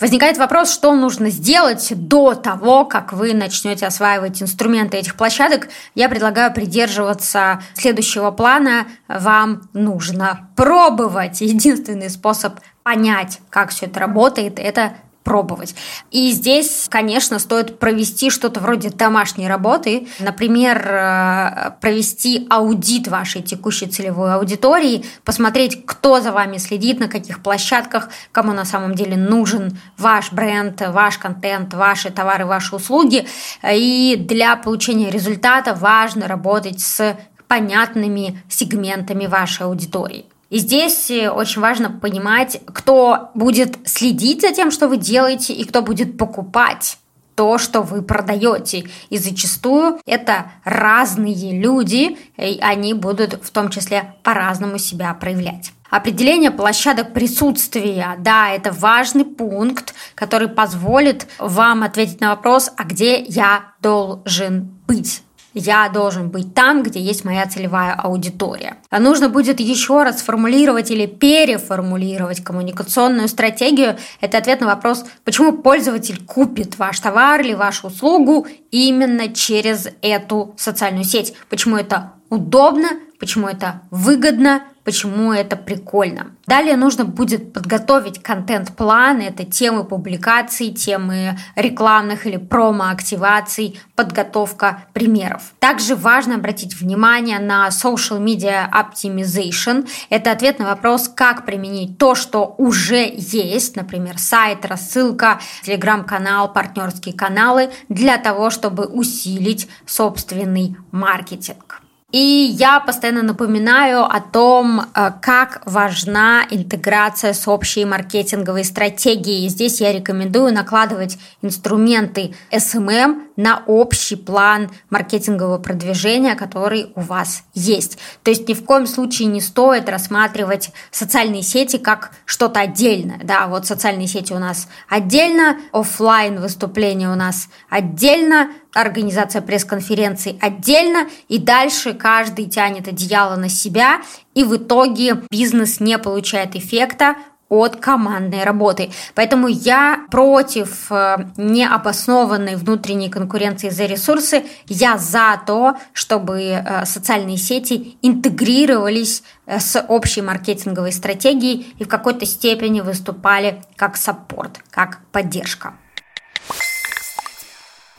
Возникает 0.00 0.38
вопрос, 0.38 0.72
что 0.72 0.94
нужно 0.94 1.28
сделать 1.28 1.92
до 1.92 2.34
того, 2.34 2.84
как 2.84 3.12
вы 3.12 3.34
начнете 3.34 3.84
осваивать 3.84 4.40
инструменты 4.40 4.96
этих 4.96 5.16
площадок. 5.16 5.68
Я 5.96 6.08
предлагаю 6.08 6.54
придерживаться 6.54 7.60
следующего 7.74 8.30
плана. 8.30 8.86
Вам 9.08 9.68
нужно 9.72 10.50
пробовать. 10.54 11.40
Единственный 11.40 12.10
способ 12.10 12.60
понять, 12.84 13.40
как 13.50 13.70
все 13.70 13.86
это 13.86 13.98
работает, 13.98 14.60
это 14.60 14.92
пробовать. 15.24 15.74
И 16.10 16.30
здесь, 16.30 16.86
конечно, 16.88 17.38
стоит 17.38 17.78
провести 17.78 18.30
что-то 18.30 18.60
вроде 18.60 18.90
домашней 18.90 19.46
работы, 19.46 20.08
например, 20.20 20.78
э, 20.88 21.70
провести 21.80 22.46
аудит 22.48 23.08
вашей 23.08 23.42
текущей 23.42 23.86
целевой 23.86 24.34
аудитории, 24.34 25.04
посмотреть, 25.24 25.84
кто 25.84 26.20
за 26.20 26.32
вами 26.32 26.56
следит, 26.56 26.98
на 26.98 27.08
каких 27.08 27.42
площадках, 27.42 28.08
кому 28.32 28.52
на 28.52 28.64
самом 28.64 28.94
деле 28.94 29.16
нужен 29.16 29.78
ваш 29.98 30.32
бренд, 30.32 30.80
ваш 30.80 31.18
контент, 31.18 31.74
ваши 31.74 32.10
товары, 32.10 32.46
ваши 32.46 32.74
услуги. 32.74 33.26
И 33.70 34.16
для 34.18 34.56
получения 34.56 35.10
результата 35.10 35.74
важно 35.74 36.26
работать 36.26 36.80
с 36.80 37.16
понятными 37.48 38.42
сегментами 38.48 39.26
вашей 39.26 39.66
аудитории. 39.66 40.26
И 40.50 40.58
здесь 40.58 41.10
э, 41.10 41.30
очень 41.30 41.60
важно 41.60 41.90
понимать, 41.90 42.60
кто 42.66 43.30
будет 43.34 43.76
следить 43.84 44.40
за 44.40 44.52
тем, 44.52 44.70
что 44.70 44.88
вы 44.88 44.96
делаете, 44.96 45.52
и 45.52 45.64
кто 45.64 45.82
будет 45.82 46.16
покупать 46.16 46.98
то, 47.34 47.58
что 47.58 47.82
вы 47.82 48.02
продаете. 48.02 48.86
И 49.10 49.18
зачастую 49.18 50.00
это 50.06 50.50
разные 50.64 51.60
люди, 51.60 52.18
и 52.36 52.58
они 52.60 52.94
будут 52.94 53.38
в 53.44 53.50
том 53.50 53.70
числе 53.70 54.14
по-разному 54.24 54.78
себя 54.78 55.14
проявлять. 55.14 55.72
Определение 55.88 56.50
площадок 56.50 57.14
присутствия, 57.14 58.16
да, 58.18 58.50
это 58.50 58.72
важный 58.72 59.24
пункт, 59.24 59.94
который 60.14 60.48
позволит 60.48 61.28
вам 61.38 61.84
ответить 61.84 62.20
на 62.20 62.30
вопрос, 62.30 62.72
а 62.76 62.82
где 62.82 63.20
я 63.22 63.72
должен 63.80 64.70
быть 64.88 65.22
я 65.58 65.88
должен 65.88 66.30
быть 66.30 66.54
там, 66.54 66.82
где 66.82 67.00
есть 67.00 67.24
моя 67.24 67.46
целевая 67.46 67.94
аудитория. 67.94 68.76
А 68.90 69.00
нужно 69.00 69.28
будет 69.28 69.60
еще 69.60 70.02
раз 70.02 70.20
сформулировать 70.20 70.90
или 70.90 71.06
переформулировать 71.06 72.42
коммуникационную 72.42 73.28
стратегию. 73.28 73.96
Это 74.20 74.38
ответ 74.38 74.60
на 74.60 74.66
вопрос, 74.66 75.04
почему 75.24 75.52
пользователь 75.52 76.24
купит 76.24 76.78
ваш 76.78 77.00
товар 77.00 77.40
или 77.40 77.54
вашу 77.54 77.88
услугу 77.88 78.46
именно 78.70 79.28
через 79.32 79.88
эту 80.02 80.54
социальную 80.56 81.04
сеть. 81.04 81.34
Почему 81.48 81.76
это 81.76 82.12
удобно, 82.30 82.88
почему 83.18 83.48
это 83.48 83.82
выгодно, 83.90 84.62
почему 84.88 85.34
это 85.34 85.54
прикольно. 85.54 86.30
Далее 86.46 86.74
нужно 86.74 87.04
будет 87.04 87.52
подготовить 87.52 88.22
контент-план, 88.22 89.20
это 89.20 89.44
темы 89.44 89.84
публикаций, 89.84 90.70
темы 90.70 91.38
рекламных 91.56 92.24
или 92.24 92.38
промо-активаций, 92.38 93.78
подготовка 93.94 94.84
примеров. 94.94 95.52
Также 95.58 95.94
важно 95.94 96.36
обратить 96.36 96.80
внимание 96.80 97.38
на 97.38 97.68
social 97.68 98.18
media 98.18 98.66
optimization. 98.72 99.86
Это 100.08 100.32
ответ 100.32 100.58
на 100.58 100.68
вопрос, 100.68 101.10
как 101.14 101.44
применить 101.44 101.98
то, 101.98 102.14
что 102.14 102.54
уже 102.56 103.12
есть, 103.14 103.76
например, 103.76 104.16
сайт, 104.16 104.64
рассылка, 104.64 105.38
телеграм-канал, 105.64 106.50
партнерские 106.50 107.14
каналы, 107.14 107.68
для 107.90 108.16
того, 108.16 108.48
чтобы 108.48 108.86
усилить 108.86 109.68
собственный 109.84 110.78
маркетинг. 110.92 111.82
И 112.10 112.54
я 112.58 112.80
постоянно 112.80 113.22
напоминаю 113.22 114.02
о 114.02 114.20
том, 114.20 114.80
э, 114.80 115.12
как 115.20 115.60
важна 115.66 116.46
интеграция 116.50 117.34
с 117.34 117.46
общей 117.46 117.84
маркетинговой 117.84 118.64
стратегией. 118.64 119.46
Здесь 119.50 119.82
я 119.82 119.92
рекомендую 119.92 120.54
накладывать 120.54 121.18
инструменты 121.42 122.34
SMM 122.50 123.28
на 123.36 123.62
общий 123.66 124.16
план 124.16 124.70
маркетингового 124.88 125.58
продвижения, 125.58 126.34
который 126.34 126.92
у 126.94 127.02
вас 127.02 127.44
есть. 127.52 127.98
То 128.22 128.30
есть 128.30 128.48
ни 128.48 128.54
в 128.54 128.64
коем 128.64 128.86
случае 128.86 129.28
не 129.28 129.42
стоит 129.42 129.86
рассматривать 129.90 130.70
социальные 130.90 131.42
сети 131.42 131.76
как 131.76 132.12
что-то 132.24 132.60
отдельное. 132.60 133.20
Да, 133.22 133.48
вот 133.48 133.66
социальные 133.66 134.08
сети 134.08 134.32
у 134.32 134.38
нас 134.38 134.66
отдельно, 134.88 135.58
офлайн 135.72 136.40
выступления 136.40 137.10
у 137.10 137.16
нас 137.16 137.50
отдельно, 137.68 138.48
организация 138.74 139.42
пресс-конференций 139.42 140.38
отдельно, 140.40 141.08
и 141.28 141.38
дальше 141.38 141.94
каждый 141.94 142.46
тянет 142.46 142.88
одеяло 142.88 143.36
на 143.36 143.48
себя, 143.48 144.02
и 144.34 144.44
в 144.44 144.56
итоге 144.56 145.22
бизнес 145.30 145.80
не 145.80 145.98
получает 145.98 146.54
эффекта 146.54 147.16
от 147.48 147.76
командной 147.76 148.44
работы. 148.44 148.90
Поэтому 149.14 149.48
я 149.48 150.06
против 150.10 150.92
э, 150.92 151.16
необоснованной 151.36 152.56
внутренней 152.56 153.08
конкуренции 153.08 153.70
за 153.70 153.86
ресурсы. 153.86 154.44
Я 154.66 154.98
за 154.98 155.40
то, 155.46 155.76
чтобы 155.92 156.40
э, 156.40 156.84
социальные 156.84 157.38
сети 157.38 157.96
интегрировались 158.02 159.22
э, 159.46 159.60
с 159.60 159.82
общей 159.88 160.20
маркетинговой 160.20 160.92
стратегией 160.92 161.74
и 161.78 161.84
в 161.84 161.88
какой-то 161.88 162.26
степени 162.26 162.80
выступали 162.80 163.62
как 163.76 163.96
саппорт, 163.96 164.60
как 164.70 165.00
поддержка. 165.10 165.74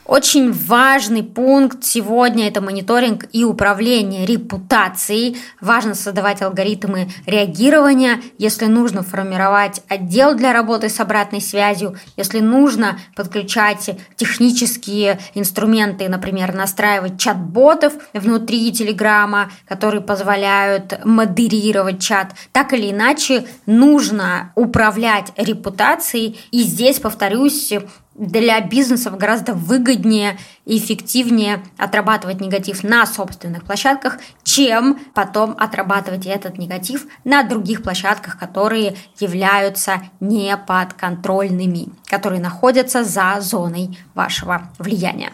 Очень 0.10 0.52
важный 0.52 1.22
пункт 1.22 1.84
сегодня– 1.84 2.48
это 2.50 2.62
мониторинг 2.62 3.28
и 3.32 3.44
управление 3.44 4.26
репутацией. 4.26 5.38
Важно 5.62 5.94
создавать 5.94 6.42
алгоритмы 6.42 7.12
реагирования, 7.28 8.20
если 8.40 8.66
нужно 8.66 9.04
формировать 9.04 9.84
отдел 9.88 10.34
для 10.34 10.52
работы 10.52 10.90
с 10.90 11.00
обратной 11.00 11.42
связью, 11.42 11.96
если 12.18 12.40
нужно 12.40 12.98
подключать 13.16 13.92
технические 14.16 15.20
инструменты, 15.36 16.10
например, 16.10 16.56
настраивать 16.56 17.20
чат-ботов 17.20 17.94
внутри 18.12 18.72
Телеграма, 18.72 19.52
которые 19.68 20.02
позволяют 20.02 21.06
модерировать 21.06 22.02
чат. 22.02 22.34
Так 22.52 22.74
или 22.74 22.90
иначе, 22.90 23.46
нужно 23.68 24.54
управлять 24.56 25.34
репутацией. 25.38 26.40
И 26.50 26.64
здесь, 26.64 26.98
повторюсь, 26.98 27.72
для 28.20 28.60
бизнесов 28.60 29.18
гораздо 29.18 29.54
выгоднее 29.54 30.38
и 30.66 30.78
эффективнее 30.78 31.64
отрабатывать 31.78 32.42
негатив 32.42 32.84
на 32.84 33.06
собственных 33.06 33.64
площадках, 33.64 34.18
чем 34.44 35.00
потом 35.14 35.56
отрабатывать 35.58 36.26
этот 36.26 36.58
негатив 36.58 37.08
на 37.24 37.44
других 37.44 37.82
площадках, 37.82 38.38
которые 38.38 38.96
являются 39.20 40.02
неподконтрольными, 40.20 41.88
которые 42.06 42.42
находятся 42.42 43.06
за 43.06 43.38
зоной 43.40 43.98
вашего 44.14 44.70
влияния. 44.78 45.32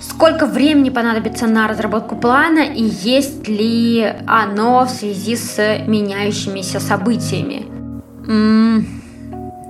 Сколько 0.00 0.46
времени 0.46 0.88
понадобится 0.88 1.46
на 1.46 1.68
разработку 1.68 2.16
плана 2.16 2.60
и 2.60 2.82
есть 2.82 3.48
ли 3.48 4.14
оно 4.26 4.86
в 4.86 4.88
связи 4.88 5.36
с 5.36 5.58
меняющимися 5.86 6.80
событиями? 6.80 7.66
М-м- 8.26 9.02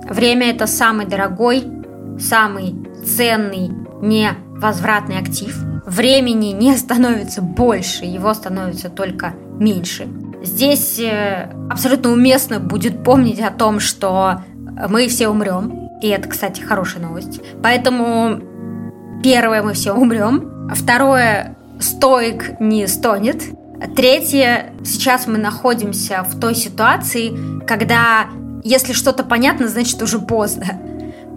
время 0.09 0.51
это 0.51 0.67
самый 0.67 1.05
дорогой 1.05 1.76
самый 2.19 2.75
ценный 3.05 3.71
невозвратный 4.01 5.19
актив. 5.19 5.55
Времени 5.85 6.47
не 6.47 6.75
становится 6.75 7.41
больше, 7.41 8.05
его 8.05 8.33
становится 8.33 8.89
только 8.89 9.33
меньше. 9.59 10.07
Здесь 10.43 10.99
э, 10.99 11.49
абсолютно 11.69 12.11
уместно 12.11 12.59
будет 12.59 13.03
помнить 13.03 13.39
о 13.39 13.51
том, 13.51 13.79
что 13.79 14.41
мы 14.89 15.07
все 15.07 15.29
умрем. 15.29 15.89
И 16.01 16.07
это, 16.07 16.27
кстати, 16.29 16.61
хорошая 16.61 17.01
новость. 17.01 17.41
Поэтому 17.63 18.39
первое, 19.23 19.63
мы 19.63 19.73
все 19.73 19.93
умрем. 19.93 20.69
Второе, 20.75 21.55
стоик 21.79 22.59
не 22.59 22.87
стонет. 22.87 23.43
Третье, 23.95 24.73
сейчас 24.83 25.27
мы 25.27 25.37
находимся 25.37 26.23
в 26.23 26.39
той 26.39 26.55
ситуации, 26.55 27.37
когда 27.65 28.27
если 28.63 28.93
что-то 28.93 29.23
понятно, 29.23 29.67
значит 29.67 30.01
уже 30.01 30.19
поздно. 30.19 30.65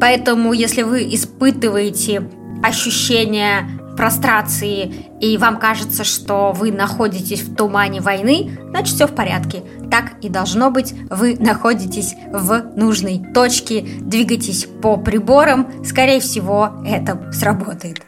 Поэтому, 0.01 0.53
если 0.53 0.83
вы 0.83 1.03
испытываете 1.15 2.23
ощущение 2.63 3.69
прострации 3.97 4.91
и 5.21 5.37
вам 5.37 5.59
кажется, 5.59 6.05
что 6.05 6.53
вы 6.53 6.73
находитесь 6.73 7.43
в 7.43 7.55
тумане 7.55 8.01
войны, 8.01 8.59
значит 8.71 8.95
все 8.95 9.07
в 9.07 9.15
порядке. 9.15 9.63
Так 9.91 10.13
и 10.23 10.31
должно 10.31 10.71
быть. 10.71 10.95
Вы 11.11 11.37
находитесь 11.39 12.15
в 12.33 12.73
нужной 12.77 13.23
точке, 13.35 13.85
двигаетесь 14.01 14.67
по 14.81 14.97
приборам. 14.97 15.85
Скорее 15.85 16.21
всего, 16.21 16.83
это 16.87 17.31
сработает. 17.33 18.01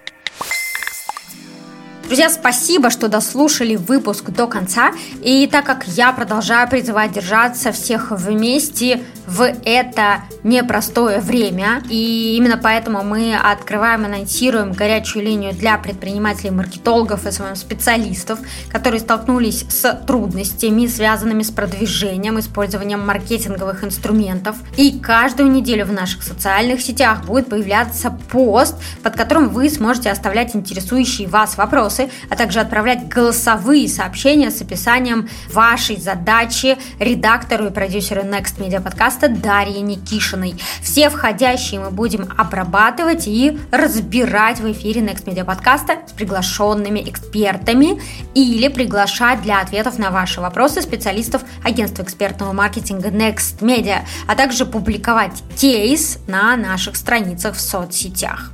Друзья, 2.12 2.28
спасибо, 2.28 2.90
что 2.90 3.08
дослушали 3.08 3.74
выпуск 3.74 4.28
до 4.28 4.46
конца. 4.46 4.90
И 5.22 5.48
так 5.50 5.64
как 5.64 5.88
я 5.88 6.12
продолжаю 6.12 6.68
призывать 6.68 7.12
держаться 7.12 7.72
всех 7.72 8.10
вместе 8.10 9.02
в 9.26 9.50
это 9.64 10.24
непростое 10.42 11.20
время, 11.20 11.82
и 11.88 12.36
именно 12.36 12.58
поэтому 12.58 13.02
мы 13.02 13.34
открываем 13.34 14.02
и 14.02 14.06
анонсируем 14.06 14.72
горячую 14.72 15.24
линию 15.24 15.54
для 15.54 15.78
предпринимателей, 15.78 16.50
маркетологов 16.50 17.26
и 17.26 17.30
своих 17.30 17.56
специалистов, 17.56 18.40
которые 18.68 19.00
столкнулись 19.00 19.64
с 19.70 20.02
трудностями, 20.06 20.86
связанными 20.88 21.42
с 21.42 21.50
продвижением, 21.50 22.38
использованием 22.38 23.06
маркетинговых 23.06 23.84
инструментов. 23.84 24.56
И 24.76 24.98
каждую 24.98 25.50
неделю 25.50 25.86
в 25.86 25.92
наших 25.92 26.22
социальных 26.22 26.82
сетях 26.82 27.24
будет 27.24 27.48
появляться 27.48 28.10
пост, 28.30 28.74
под 29.02 29.16
которым 29.16 29.48
вы 29.48 29.70
сможете 29.70 30.10
оставлять 30.10 30.54
интересующие 30.54 31.26
вас 31.28 31.56
вопросы 31.56 32.01
вопросы, 32.02 32.10
а 32.28 32.36
также 32.36 32.60
отправлять 32.60 33.08
голосовые 33.08 33.88
сообщения 33.88 34.50
с 34.50 34.60
описанием 34.60 35.28
вашей 35.52 35.96
задачи 35.96 36.78
редактору 36.98 37.66
и 37.66 37.70
продюсеру 37.70 38.22
Next 38.22 38.58
Media 38.58 38.80
подкаста 38.80 39.28
Дарье 39.28 39.80
Никишиной. 39.80 40.54
Все 40.82 41.08
входящие 41.08 41.80
мы 41.80 41.90
будем 41.90 42.28
обрабатывать 42.36 43.26
и 43.26 43.58
разбирать 43.70 44.60
в 44.60 44.70
эфире 44.72 45.00
Next 45.00 45.24
Media 45.24 45.44
подкаста 45.44 45.98
с 46.06 46.12
приглашенными 46.12 47.00
экспертами 47.08 48.00
или 48.34 48.68
приглашать 48.68 49.42
для 49.42 49.60
ответов 49.60 49.98
на 49.98 50.10
ваши 50.10 50.40
вопросы 50.40 50.82
специалистов 50.82 51.42
агентства 51.64 52.02
экспертного 52.02 52.52
маркетинга 52.52 53.08
Next 53.08 53.60
Media, 53.60 54.00
а 54.26 54.34
также 54.34 54.66
публиковать 54.66 55.42
кейс 55.58 56.18
на 56.26 56.56
наших 56.56 56.96
страницах 56.96 57.56
в 57.56 57.60
соцсетях. 57.60 58.52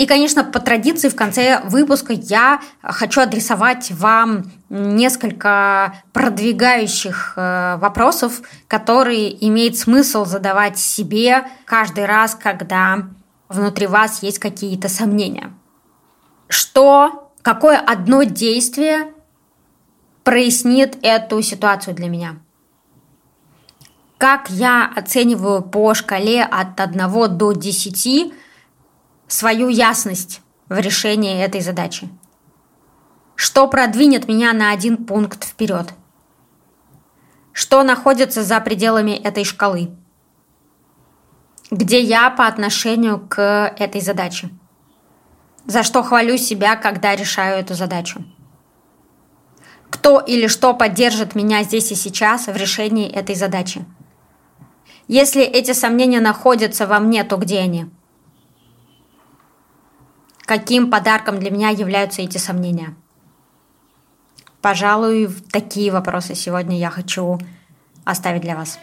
И, 0.00 0.06
конечно, 0.06 0.44
по 0.44 0.60
традиции 0.60 1.10
в 1.10 1.14
конце 1.14 1.60
выпуска 1.64 2.14
я 2.14 2.62
хочу 2.80 3.20
адресовать 3.20 3.90
вам 3.90 4.50
несколько 4.70 5.94
продвигающих 6.14 7.34
э, 7.36 7.76
вопросов, 7.76 8.40
которые 8.66 9.46
имеет 9.46 9.76
смысл 9.76 10.24
задавать 10.24 10.78
себе 10.78 11.46
каждый 11.66 12.06
раз, 12.06 12.34
когда 12.34 13.10
внутри 13.50 13.86
вас 13.86 14.22
есть 14.22 14.38
какие-то 14.38 14.88
сомнения. 14.88 15.52
Что, 16.48 17.30
какое 17.42 17.76
одно 17.76 18.22
действие 18.22 19.12
прояснит 20.24 20.96
эту 21.02 21.42
ситуацию 21.42 21.94
для 21.94 22.08
меня? 22.08 22.36
Как 24.16 24.48
я 24.48 24.90
оцениваю 24.96 25.60
по 25.60 25.92
шкале 25.92 26.42
от 26.42 26.80
1 26.80 27.36
до 27.36 27.52
10 27.52 28.32
свою 29.32 29.68
ясность 29.68 30.42
в 30.68 30.78
решении 30.78 31.42
этой 31.42 31.60
задачи. 31.60 32.08
Что 33.36 33.68
продвинет 33.68 34.28
меня 34.28 34.52
на 34.52 34.72
один 34.72 35.04
пункт 35.06 35.44
вперед? 35.44 35.94
Что 37.52 37.82
находится 37.82 38.42
за 38.42 38.60
пределами 38.60 39.12
этой 39.12 39.44
шкалы? 39.44 39.90
Где 41.70 42.00
я 42.00 42.30
по 42.30 42.46
отношению 42.46 43.20
к 43.20 43.72
этой 43.78 44.00
задаче? 44.00 44.50
За 45.64 45.84
что 45.84 46.02
хвалю 46.02 46.36
себя, 46.36 46.74
когда 46.74 47.14
решаю 47.14 47.60
эту 47.60 47.74
задачу? 47.74 48.24
Кто 49.90 50.18
или 50.18 50.48
что 50.48 50.74
поддержит 50.74 51.34
меня 51.34 51.62
здесь 51.62 51.92
и 51.92 51.94
сейчас 51.94 52.46
в 52.46 52.56
решении 52.56 53.08
этой 53.08 53.36
задачи? 53.36 53.84
Если 55.06 55.42
эти 55.42 55.72
сомнения 55.72 56.20
находятся 56.20 56.86
во 56.86 56.98
мне, 56.98 57.22
то 57.24 57.36
где 57.36 57.60
они? 57.60 57.86
Каким 60.50 60.90
подарком 60.90 61.38
для 61.38 61.48
меня 61.52 61.68
являются 61.68 62.22
эти 62.22 62.36
сомнения? 62.36 62.96
Пожалуй, 64.60 65.28
такие 65.52 65.92
вопросы 65.92 66.34
сегодня 66.34 66.76
я 66.76 66.90
хочу 66.90 67.38
оставить 68.04 68.42
для 68.42 68.56
вас. 68.56 68.80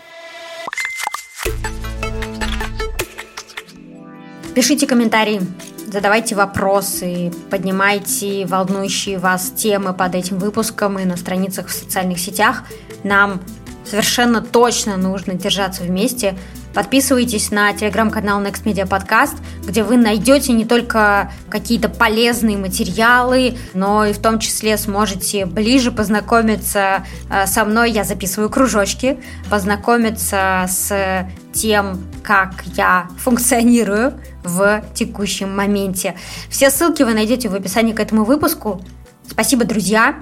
Пишите 4.56 4.88
комментарии, 4.88 5.42
задавайте 5.88 6.36
вопросы, 6.36 7.34
поднимайте 7.50 8.46
волнующие 8.46 9.18
вас 9.18 9.52
темы 9.52 9.94
под 9.94 10.16
этим 10.16 10.40
выпуском 10.40 10.98
и 11.00 11.04
на 11.04 11.18
страницах 11.18 11.68
в 11.68 11.74
социальных 11.74 12.20
сетях. 12.20 12.64
Нам 13.04 13.42
совершенно 13.90 14.42
точно 14.42 14.98
нужно 14.98 15.34
держаться 15.34 15.84
вместе, 15.84 16.36
Подписывайтесь 16.78 17.50
на 17.50 17.74
телеграм-канал 17.74 18.40
Next 18.40 18.64
Media 18.64 18.88
Podcast, 18.88 19.36
где 19.66 19.82
вы 19.82 19.98
найдете 19.98 20.54
не 20.54 20.64
только 20.64 21.32
какие-то 21.50 21.90
полезные 21.90 22.56
материалы, 22.56 23.58
но 23.74 24.06
и 24.06 24.14
в 24.14 24.20
том 24.20 24.38
числе 24.38 24.78
сможете 24.78 25.48
ближе 25.48 25.92
познакомиться 25.92 27.04
э, 27.32 27.48
со 27.48 27.66
мной. 27.66 27.90
Я 27.90 28.04
записываю 28.04 28.52
кружочки, 28.52 29.20
познакомиться 29.50 30.66
с 30.70 31.28
тем, 31.52 32.00
как 32.22 32.64
я 32.76 33.08
функционирую 33.18 34.14
в 34.44 34.84
текущем 34.94 35.56
моменте. 35.56 36.14
Все 36.48 36.70
ссылки 36.70 37.02
вы 37.02 37.16
найдете 37.16 37.50
в 37.50 37.56
описании 37.56 37.94
к 37.94 38.00
этому 38.00 38.24
выпуску. 38.24 38.86
Спасибо, 39.28 39.66
друзья. 39.66 40.20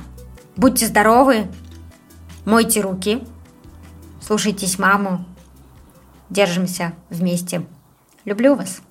Будьте 0.56 0.86
здоровы. 0.86 1.47
Мойте 2.45 2.80
руки. 2.80 3.21
Слушайтесь 4.25 4.79
маму. 4.79 5.23
Держимся 6.31 6.93
вместе. 7.11 7.63
Люблю 8.25 8.55
вас. 8.55 8.81